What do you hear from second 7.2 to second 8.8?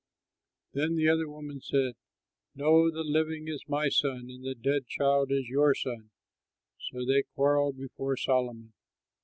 quarrelled before Solomon.